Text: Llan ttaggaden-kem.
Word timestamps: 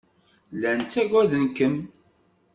Llan 0.55 0.79
ttaggaden-kem. 0.81 1.75